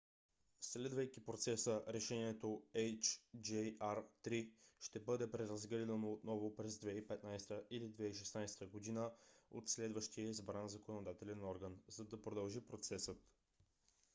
следвайки 0.61 1.25
процеса 1.25 1.83
решението 1.87 2.63
hjr-3 2.75 4.51
ще 4.79 4.99
бъде 4.99 5.31
преразгледано 5.31 6.11
отново 6.11 6.55
през 6.55 6.79
2015 6.79 7.47
г. 7.47 7.63
или 7.71 7.91
2016 7.91 8.95
г. 8.95 9.09
от 9.51 9.69
следващия 9.69 10.29
избран 10.29 10.67
законодателен 10.69 11.43
орган 11.43 11.77
за 11.87 12.05
да 12.05 12.21
продължи 12.21 12.61
процесът 12.61 13.17